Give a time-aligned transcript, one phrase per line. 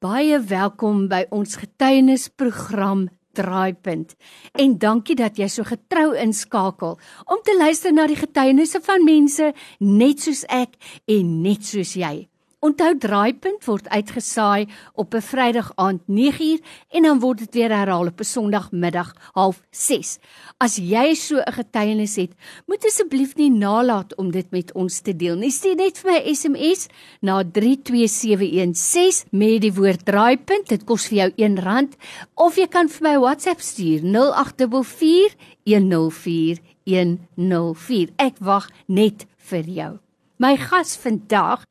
[0.00, 3.02] Baie welkom by ons getuienisprogram
[3.36, 4.14] Draaipunt.
[4.56, 6.96] En dankie dat jy so getrou inskakel
[7.28, 9.50] om te luister na die getuienisse van mense
[9.84, 12.29] net soos ek en net soos jy.
[12.60, 14.66] Onthou draaipunt word uitgesaai
[15.00, 20.18] op 'n Vrydag aand 9uur en dan word dit weer herhaal op 'n Sondagmiddag 06:30.
[20.58, 22.32] As jy so 'n getuienis het,
[22.66, 25.50] moet asseblief nie nalat om dit met ons te deel nie.
[25.50, 26.86] Stuur net vir my SMS
[27.20, 30.68] na 32716 met die woord draaipunt.
[30.68, 31.88] Dit kos vir jou R1
[32.34, 38.08] of jy kan vir my WhatsApp stuur 0844 104 104.
[38.16, 40.09] Ek wag net vir jou.
[40.40, 41.66] My gas vandag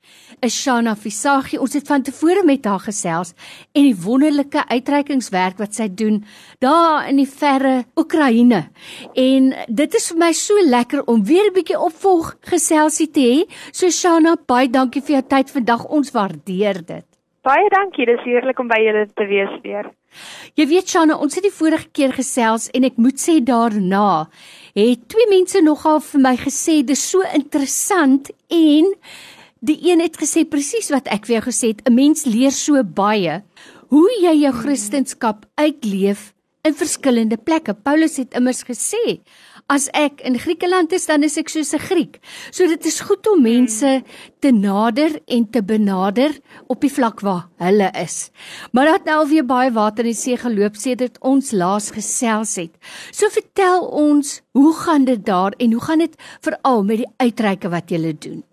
[0.45, 1.57] is Shana Visagie.
[1.57, 3.31] Ons het van tevore met haar gesels
[3.73, 6.19] en die wonderlike uitreikingswerk wat sy doen
[6.61, 8.59] daar in die verre Oekraïne.
[9.17, 9.49] En
[9.81, 13.39] dit is vir my so lekker om weer 'n bietjie opvolg geselsie te hê.
[13.71, 15.85] So Shana, baie dankie vir jou tyd vandag.
[15.89, 17.07] Ons waardeer dit.
[17.41, 18.05] Baie dankie.
[18.05, 19.89] Dis heerlik om by julle te wees weer.
[20.55, 24.27] Jy weet Shana, ons het die vorige keer gesels en ek moet sê daarna
[24.77, 28.89] het twee mense nogal vir my gesê dis so interessant en
[29.59, 32.83] die een het gesê presies wat ek vir jou gesê het 'n mens leer so
[32.83, 33.43] baie.
[33.89, 37.73] Hoe jy jou kristendom uitleef in verskillende plekke.
[37.73, 39.19] Paulus het immers gesê
[39.69, 42.19] as ek in Griekeland is, dan is ek soos 'n Griek.
[42.51, 44.03] So dit is goed om mense
[44.41, 46.31] te nader en te benader
[46.67, 48.31] op die vlak waar hulle is.
[48.71, 52.71] Maar dat nou weer baie water in die see geloop sedert ons laas gesels het.
[53.11, 57.69] So vertel ons, hoe gaan dit daar en hoe gaan dit veral met die uitreike
[57.69, 58.48] wat julle doen?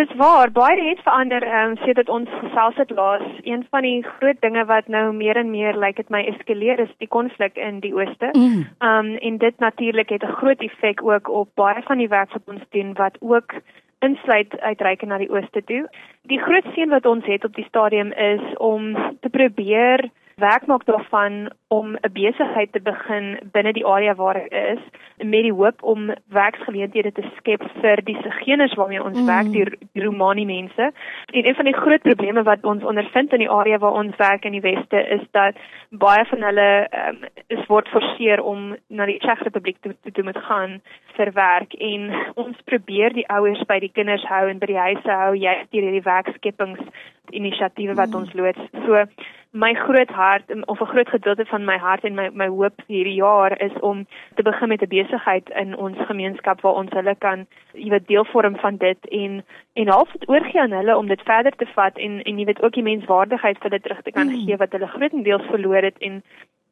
[0.00, 3.24] Dis waar, baie het verander ehm um, sedert ons gesels het laas.
[3.44, 6.80] Een van die groot dinge wat nou meer en meer lyk like dit my eskaleer
[6.80, 8.30] is die konflik in die ooste.
[8.32, 8.64] Mm.
[8.78, 9.10] Ehm mm.
[9.10, 12.48] um, en dit natuurlik het 'n groot effek ook op baie van die werk wat
[12.54, 13.52] ons doen wat ook
[13.98, 15.88] insluit uitreik na die ooste toe.
[16.22, 20.10] Die groot seën wat ons het op die stadium is om te probeer
[20.40, 24.82] werk maak daarvan om 'n besigheid te begin binne die area waar ek is
[25.16, 29.26] met die hoop om werksgeleenthede te skep vir die segeners waarmee ons mm.
[29.26, 30.92] werk die, die Romani mense.
[31.32, 34.44] En een van die groot probleme wat ons ondervind in die area waar ons werk
[34.44, 35.54] in die weste is dat
[35.90, 40.22] baie van hulle um, is word forceer om na die Tsjechiese Republiek toe te, te
[40.22, 40.80] moet gaan
[41.16, 45.10] vir werk en ons probeer die ouers by die kinders hou en by die huise
[45.22, 46.80] hou jy deur hierdie werkskepings
[47.30, 48.14] inisiatiewe wat mm.
[48.14, 48.66] ons loods.
[48.86, 49.04] So
[49.52, 53.14] my groot hart of 'n groot gedeelte van my hart en my my hoop hierdie
[53.14, 57.46] jaar is om te begin met 'n besigheid in ons gemeenskap waar ons hulle kan
[57.72, 59.44] jy weet deel vorm van dit en
[59.74, 62.62] en half dit oorgie aan hulle om dit verder te vat en en jy weet
[62.62, 64.44] ook die menswaardigheid vir hulle terug te kan mm.
[64.44, 66.22] gee wat hulle grootendeels verloor het en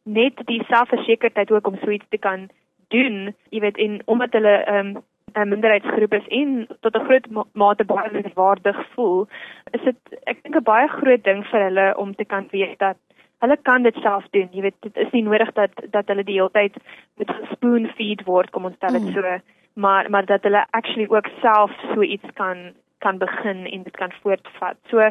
[0.02, 2.48] net die selfversekerheid ook om so iets te kan
[2.88, 5.02] doen jy weet en omdat hulle ehm um,
[5.34, 9.28] 'n minderheidsgroep is en tot 'n groot mate baie minderwaardig voel,
[9.72, 9.96] is dit
[10.26, 12.96] ek dink 'n baie groot ding vir hulle om te kan weet dat
[13.38, 14.48] hulle kan dit self doen.
[14.52, 16.76] Jy weet, dit is nie nodig dat dat hulle die hele tyd
[17.16, 19.12] met spoon feed word, kom ons stel dit mm.
[19.14, 19.38] so,
[19.74, 24.12] maar maar dat hulle actually ook self so iets kan kan begin en dit kan
[24.22, 24.76] voortvat.
[24.90, 25.10] So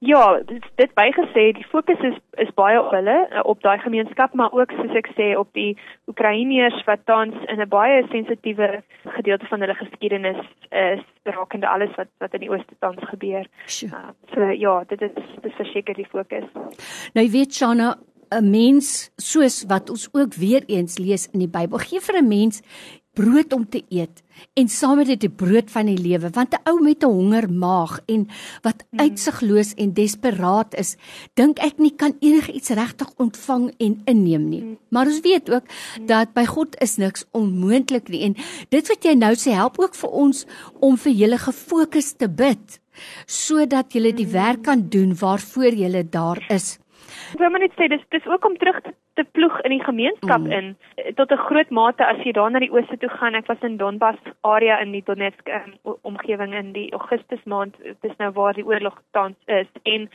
[0.00, 4.32] Ja, dit dit bygesê, die fokus is is baie op hulle, eh, op daai gemeenskap,
[4.32, 5.76] maar ook soos ek sê op die
[6.08, 10.40] Oekraïners wat tans in 'n baie sensitiewe gedeelte van hulle geskiedenis
[10.70, 13.44] is, rakende alles wat wat in die ooste tans gebeur.
[13.84, 16.48] Uh, so ja, dit is dit is verseker die fokus.
[17.12, 17.98] Nou jy weet Shana,
[18.32, 22.28] 'n mens soos wat ons ook weer eens lees in die Bybel, gee vir 'n
[22.28, 22.62] mens
[23.20, 24.22] brood om te eet
[24.56, 27.46] en saam met dit die brood van die lewe want 'n ou met 'n honger
[27.52, 28.26] maag en
[28.62, 29.00] wat hmm.
[29.04, 30.96] uitsigloos en desperaat is
[31.34, 34.78] dink ek nie kan enigiets regtig ontvang en inneem nie hmm.
[34.88, 36.06] maar ons weet ook hmm.
[36.06, 38.36] dat by God is niks onmoontlik nie en
[38.68, 40.46] dit wat jy nou sê help ook vir ons
[40.80, 42.80] om vir julle gefokus te bid
[43.26, 46.78] sodat julle die werk kan doen waarvoor julle daar is
[47.34, 50.40] Ek wil net sê dis dis ook om terug te, te ploeg in die gemeenskap
[50.40, 50.52] mm.
[50.58, 53.34] in eh, tot 'n groot mate as jy daar na die ooste toe gaan.
[53.34, 57.76] Ek was in Donbas area in die Donetsk um, omgewing in die Augustus maand.
[58.00, 60.10] Dis nou waar die oorlog tans is en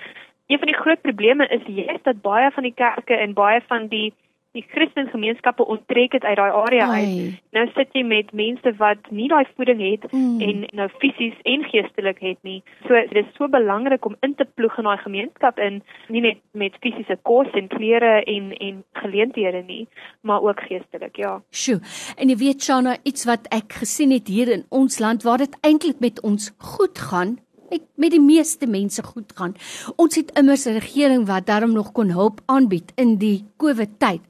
[0.48, 3.62] een van die groot probleme is jy is dat baie van die kerke en baie
[3.68, 4.14] van die
[4.56, 7.36] die Christelike gemeenskappe onttrek het uit daai area uit.
[7.56, 10.42] Nou sit jy met mense wat nie daai voeding het mm.
[10.42, 12.62] en nou fisies en geestelik het nie.
[12.88, 15.82] So dit is so belangrik om in te ploeg in daai gemeenskap in,
[16.14, 19.86] nie net met fisiese kos en klere en en geleenthede nie,
[20.22, 21.38] maar ook geestelik, ja.
[21.52, 21.82] Sjoe.
[22.18, 25.58] En jy weet Shana, iets wat ek gesien het hier in ons land waar dit
[25.68, 27.38] eintlik met ons goed gaan,
[27.76, 29.56] met met die meeste mense goed gaan.
[29.96, 34.22] Ons het immers 'n regering wat daarom nog kon hulp aanbied in die COVID tyd.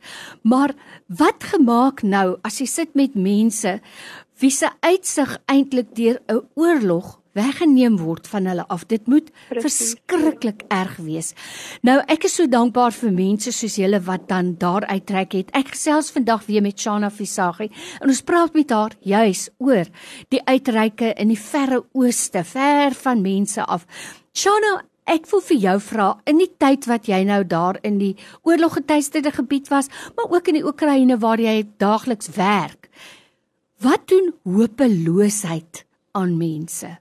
[0.42, 0.74] Maar
[1.08, 3.82] wat gemaak nou as jy sit met mense
[4.40, 8.88] wie se uitsig eintlik deur 'n oorlog weggeneem word van hulle af.
[8.90, 11.34] Dit moet verskriklik erg wees.
[11.86, 15.54] Nou ek is so dankbaar vir mense soos julle wat dan daar uittrek het.
[15.58, 19.88] Ek gesels vandag weer met Shana Visagie en ons praat met haar juis oor
[20.34, 23.88] die uitreike in die verre ooste, ver van mense af.
[24.36, 28.16] Shana, Ek wil vir jou vra in die tyd wat jy nou daar in die
[28.42, 29.86] oorloggetuisterde gebied was,
[30.18, 32.90] maar ook in die Oekraïne waar jy daagliks werk.
[33.86, 35.86] Wat doen hopeloosheid
[36.18, 36.96] aan mense?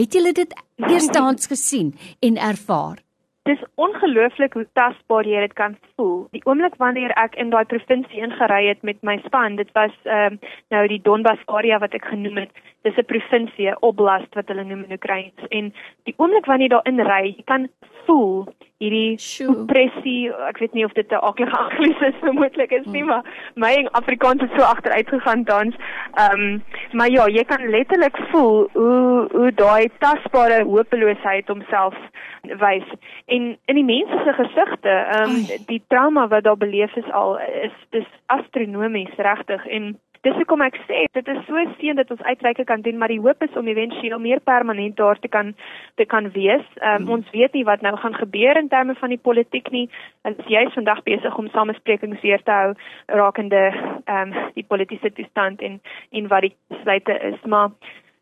[0.00, 0.52] Het jy dit
[0.88, 1.90] eerstehands gesien
[2.24, 3.02] en ervaar?
[3.44, 6.28] Dis ongelooflik hoe tasbaar jy dit kan voel.
[6.32, 10.38] Die oomblik wanneer ek in daai provinsie ingery het met my span, dit was ehm
[10.38, 10.40] um,
[10.74, 12.64] nou die Donbas area wat ek genoem het.
[12.86, 15.48] Dis 'n provinsie, oblast wat hulle noem in Oekraïens.
[15.50, 15.72] En
[16.08, 17.68] die oomblik wanneer jy daar inry, jy kan
[18.06, 18.48] voel
[18.80, 19.18] hierdie
[19.52, 23.10] opressie, ek weet nie of dit 'n aklige Engels is vermoedelik is nie, hmm.
[23.10, 23.24] maar
[23.54, 25.76] my Afrikaans het so agteruit gegaan tans.
[26.14, 26.62] Ehm um,
[26.92, 31.94] maar ja, jy kan letterlik voel hoe hoe daai tasbare hopeloosheid homself
[32.42, 32.88] wys.
[33.26, 37.38] En in die mense se gesigte, ehm um, die trauma wat daar beleef is al
[37.38, 42.24] is dis astronomies regtig en Dis hoekom ek sê dit is so seën dat ons
[42.26, 45.54] uitreike kan doen, maar die hoop is om éventueel meer permanent daar te kan
[45.96, 46.66] te kan wees.
[46.76, 47.12] Um, mm.
[47.14, 49.86] Ons weet nie wat nou gaan gebeur in terme van die politiek nie.
[50.28, 52.74] Ons is juis vandag besig om samesprekings weer te hou
[53.22, 55.80] rakende ehm um, die politieke toestand en
[56.12, 57.72] en wat die besluite is, maar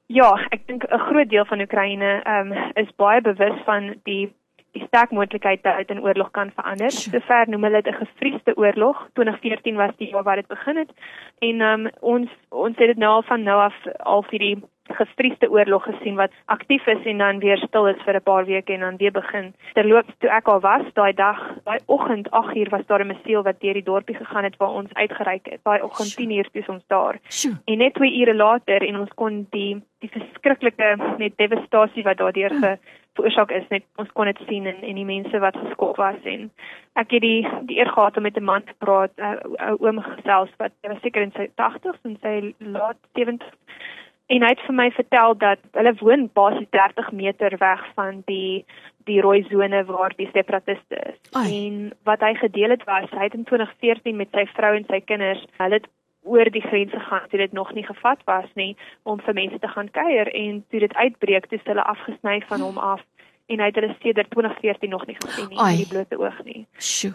[0.07, 4.31] ja, ek dink 'n groot deel van Oekraïne ehm um, is baie bewus van die
[4.73, 6.91] die sterk moontlikheid dat dit in oorlog kan verander.
[6.91, 9.09] Sover noem hulle dit 'n gefriesde oorlog.
[9.13, 10.91] 2014 was die jaar waar dit begin het.
[11.39, 15.51] En um, ons ons het dit nou al van nou af al vir die gefriesde
[15.51, 18.81] oorlog gesien wat aktief is en dan weer stil is vir 'n paar weke en
[18.81, 19.55] dan weer begin.
[19.73, 23.61] Terloops toe ek al was, daai dag, daai oggend 8uur was daar 'n missiel wat
[23.61, 25.61] deur die dorpie gegaan het waar ons uitgereik het.
[25.63, 27.19] Daai oggend 10uur toe ons daar.
[27.65, 32.51] En net 2 ure later en ons kon die die verskriklike net devastasie wat daardeur
[32.51, 32.79] ge
[33.17, 36.51] veroorsaak is net ons kon dit sien en en die mense wat geskok was en
[37.01, 40.03] ek het die die eer gehad om met 'n man te praat 'n uh, oom
[40.03, 43.43] gesels wat was seker in sy 80s en sy laat 70
[44.29, 48.65] en hy het vir my vertel dat hulle woon basies 30 meter weg van die
[49.09, 51.17] die rooi sone waar die separatiste is.
[51.33, 51.47] Ai.
[51.49, 55.01] En wat hy gedeel het was hy het in 2014 met sy vrou en sy
[55.01, 55.89] kinders, hulle het
[56.29, 59.69] oor die grens gegaan toe dit nog nie gevat was nie om vir mense te
[59.69, 63.05] gaan kuier en toe dit uitbreek, toe hulle afgesny van hom af
[63.49, 66.67] en hy het hulle sedert 2014 nog nie gesien nie met die blote oog nie.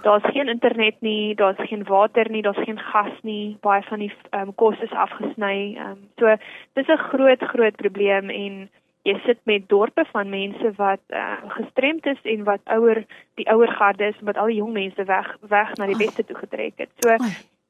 [0.01, 3.57] Daar's geen internet nie, daar's geen water nie, daar's geen gas nie.
[3.61, 5.75] Baie van die um, kos is afgesny.
[5.77, 6.35] Ehm um, so
[6.73, 8.69] dis 'n groot groot probleem en
[9.03, 13.05] jy sit met dorpe van mense wat uh, gestremd is en wat ouer
[13.35, 16.35] die ouer garde is wat al die jong mense weg weg na die weste toe
[16.35, 16.89] getrek het.
[16.99, 17.17] So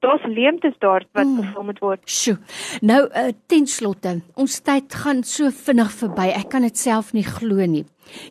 [0.04, 1.40] daar's leemtes daar wat mm.
[1.42, 2.04] gevul moet word.
[2.10, 2.38] Sjoe.
[2.82, 6.30] Nou uh, ten slotte, ons tyd gaan so vinnig verby.
[6.36, 7.86] Ek kan dit self nie glo nie.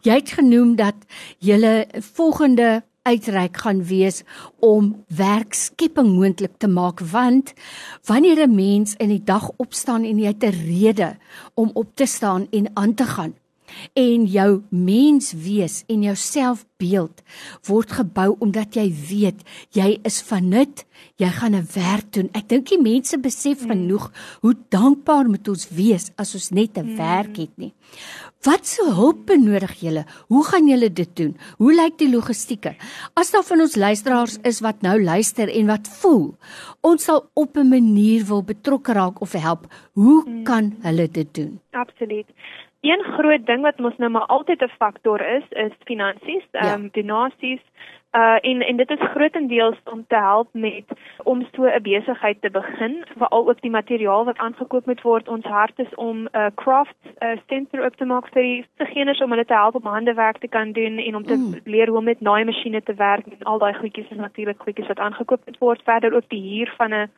[0.05, 1.07] Jy het genoem dat
[1.41, 4.23] julle volgende uitreik gaan wees
[4.63, 7.53] om werkskepping moontlik te maak want
[8.07, 11.17] wanneer 'n mens in die dag opstaan en jy het 'n rede
[11.55, 13.35] om op te staan en aan te gaan
[13.95, 17.23] en jou menswees en jou selfbeeld
[17.69, 19.45] word gebou omdat jy weet
[19.77, 20.85] jy is van nut,
[21.17, 22.31] jy gaan 'n werk doen.
[22.35, 23.71] Ek dink die mense besef mm.
[23.71, 24.11] genoeg
[24.41, 26.97] hoe dankbaar moet ons wees as ons net 'n mm.
[26.97, 27.73] werk het nie.
[28.43, 30.03] Wat se hulp benodig julle?
[30.27, 31.37] Hoe gaan julle dit doen?
[31.59, 32.75] Hoe lyk die logistieke?
[33.15, 36.35] As daar van ons luisteraars is wat nou luister en wat voel,
[36.81, 40.43] ons sal op 'n manier wil betrokke raak of help, hoe mm.
[40.43, 41.61] kan hulle dit doen?
[41.71, 42.27] Absoluut.
[42.83, 46.75] Een groot ding wat mos nou maar altyd 'n faktor is, is finansies, ehm ja.
[46.75, 47.63] um, donasies.
[48.13, 50.85] Uh en en dit is grootendeels om te help met
[51.23, 55.29] om so 'n besigheid te begin, veral ook die materiaal wat aangekoop moet word.
[55.29, 59.31] Ons hart is om 'n uh, craft uh, center op te maak vir diegene om
[59.31, 61.55] hulle te help om handewerk te kan doen en om te mm.
[61.65, 64.99] leer hoe om met naaimasjiene te werk en al daai goedjies is natuurlik goedjies wat
[64.99, 65.83] aangekoop moet word.
[65.83, 67.11] Verder ook die huur van 'n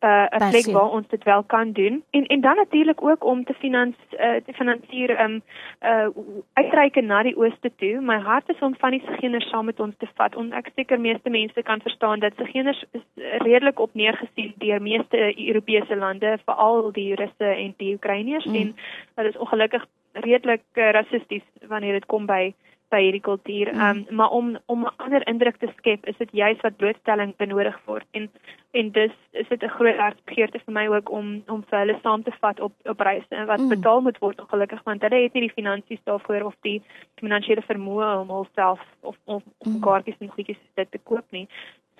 [0.00, 3.44] 'n uh, plek waar ons dit wel kan doen en en dan natuurlik ook om
[3.44, 5.42] te finans uh, te finansier um
[5.82, 6.08] uh
[6.52, 8.00] uitreike na die ooste toe.
[8.00, 10.36] My hart is om van die sigeners saam met ons te vat.
[10.36, 13.04] On, ek seker meeste mense kan verstaan dat sigeners is
[13.38, 18.54] redelik op neergesien deur meeste Europese lande, veral die Russe en die Oekraïners mm.
[18.54, 18.76] en
[19.14, 22.54] dat is ongelukkig redelik uh, rassisties wanneer dit kom by
[22.90, 23.68] by hierdie kultuur.
[23.72, 27.36] Ehm um, maar om om 'n ander indruk te skep, is dit juist wat blootstelling
[27.36, 28.06] benodig word.
[28.10, 28.30] En
[28.70, 32.22] en dis is dit 'n groot hartbegeerte vir my ook om om vir hulle saam
[32.22, 33.68] te vat op op reise wat mm.
[33.68, 36.82] betaal moet word ongelukkig want hulle het nie die finansies daarvoor of die
[37.14, 39.80] finansiële vermoë om alself of of, of mm.
[39.80, 41.48] kaartjies en goedjies dit te koop nie.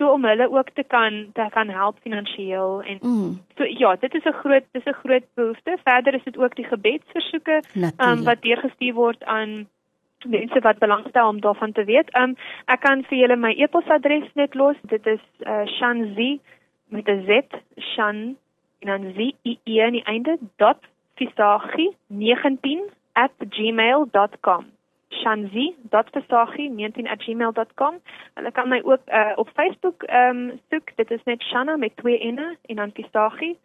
[0.00, 3.40] so om hulle ook te kan te kan help finansiëel en Mm.
[3.56, 5.78] so ja, dit is 'n groot dis 'n groot behoefte.
[5.84, 7.62] Verder is dit ook die gebedsversoeke
[7.98, 9.68] um, wat deurgestuur word aan
[10.24, 12.18] mense wat belangstel om daarvan te weet.
[12.18, 12.36] Um
[12.66, 14.76] ek kan vir julle my e-posadres net los.
[14.82, 16.40] Dit is uh, shanzi
[16.88, 17.42] met 'n z
[17.94, 18.36] shan
[18.80, 20.78] en dan z i e aan die einde dot
[21.14, 22.80] fisagi 19
[23.48, 24.64] @gmail.com
[25.10, 27.94] shanzi.fisagi19@gmail.com.
[28.34, 30.96] Hulle kan my ook uh, op Facebook ehm um, soek.
[30.96, 33.58] Dit is net Shanna met twee n's en dan Fisagi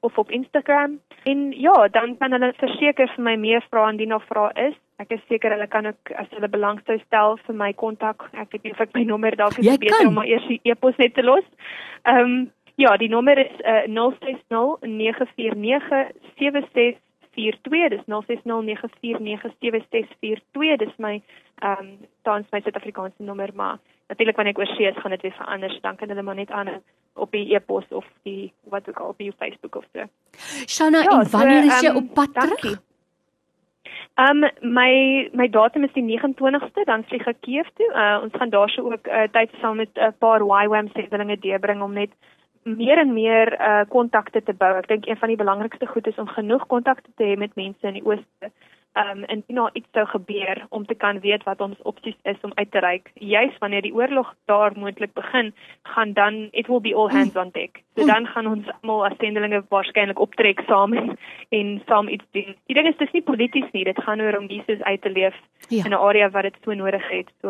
[0.00, 1.00] of op Instagram.
[1.22, 4.74] En ja, dan kan hulle verseker vir my meer vra indien daar vrae is.
[5.00, 8.22] Ek is seker hulle kan ook as hulle belangstel stel vir my kontak.
[8.32, 10.06] Ek weet nie of ek my nommer dalk is beter kan.
[10.06, 11.44] om maar eers die e-pos net te los.
[12.02, 17.88] Ehm um, ja, die nommer is uh, 060 949 7642.
[17.88, 18.14] Dis 0609497642.
[20.84, 21.22] Dis my
[21.62, 25.22] ehm um, tans my Suid-Afrikaanse nommer, maar natuurlik wanneer ek oor see is, gaan dit
[25.22, 25.70] weer verander.
[25.70, 26.68] So dan kan hulle maar net aan
[27.14, 30.00] op die e-pos of die wat ook al op die Facebook of so.
[30.66, 32.76] Shanna, Ja, en so, wanneer is jy ehm, op pad dankie.
[33.82, 34.02] Terug?
[34.14, 37.88] Um my my datum is die 29ste, dan vlieg ek Kiev toe.
[37.94, 41.82] Uh ons gaan daarso ook uh, tyd saam met 'n uh, paar YWAM sendelinge deurbring
[41.82, 42.10] om net
[42.62, 44.76] meer en meer uh kontakte te bou.
[44.76, 47.86] Ek dink een van die belangrikste goed is om genoeg kontakte te hê met mense
[47.86, 48.52] in die ooste.
[48.94, 52.52] Um en nou iets sou gebeur om te kan weet wat ons opsies is om
[52.54, 53.10] uit te reik.
[53.14, 57.50] Juis wanneer die oorlog daar moontlik begin, gaan dan it will be all hands on
[57.52, 57.82] deck.
[57.96, 61.18] So dan gaan ons almal as sendelinge waarskynlik optrek saam en,
[61.58, 62.56] en saam iets doen.
[62.66, 65.34] Die ding is dis nie polities nie, dit gaan oor om Jesus uit te leef
[65.68, 65.84] Ja.
[65.84, 67.32] in 'n area wat dit so nodig het.
[67.40, 67.48] So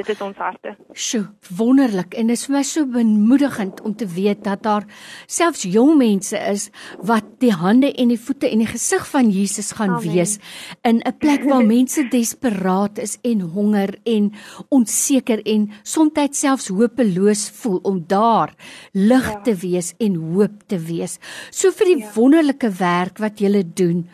[0.00, 0.72] dit is ons harte.
[0.96, 1.26] Sjoe,
[1.58, 4.86] wonderlik en dit is vir my so bemoedigend om te weet dat daar
[5.28, 6.68] selfs jong mense is
[7.06, 10.06] wat die hande en die voete en die gesig van Jesus gaan Amen.
[10.14, 10.38] wees
[10.82, 14.32] in 'n plek waar mense desperaat is en honger en
[14.68, 18.54] onseker en soms selfs hopeloos voel om daar
[18.92, 19.40] lig Ja.
[19.40, 21.18] te wees en hoop te wees.
[21.50, 22.10] So vir die Ja.
[22.14, 24.08] wonderlike werk wat julle doen.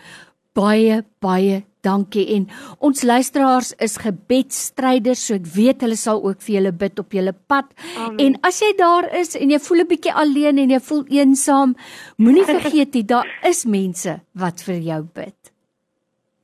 [0.55, 2.47] Baie baie dankie en
[2.89, 7.35] ons luisteraars is gebedsstryders so ek weet hulle sal ook vir julle bid op julle
[7.49, 7.71] pad.
[7.97, 8.21] Amen.
[8.27, 11.77] En as jy daar is en jy voel 'n bietjie alleen en jy voel eensaam,
[12.19, 15.39] moenie vergeet nie daar is mense wat vir jou bid.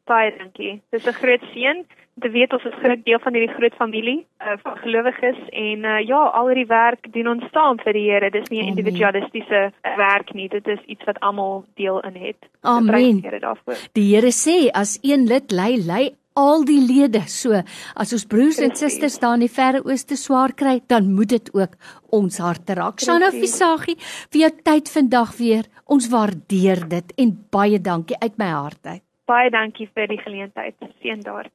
[0.07, 0.81] Baie dankie.
[0.91, 1.85] Dis 'n groot seën
[2.21, 5.99] te weet ons is groot deel van hierdie groot familie uh, van gelowiges en uh,
[6.07, 8.31] ja, al hierdie werk doen ons saam vir die Here.
[8.31, 10.49] Dis nie 'n individualistiese werk nie.
[10.49, 12.37] Dit is iets wat almal deel in het.
[12.61, 13.21] Amen.
[13.21, 13.77] Die Here daarvoor.
[13.93, 17.23] Die Here sê as een lid lei, lei al die lede.
[17.29, 17.63] So
[17.95, 18.93] as ons broers en Presies.
[18.93, 21.77] susters daar in die verre ooste swaar kry, dan moet dit ook
[22.11, 22.97] ons harte raak.
[22.97, 23.41] Presies.
[23.41, 23.97] Visagie,
[24.31, 25.65] vir jou tyd vandag weer.
[25.87, 29.03] Ons waardeer dit en baie dankie uit my hart uit.
[29.27, 30.75] Baie dankie vir die geleentheid.
[31.01, 31.51] Seën daar.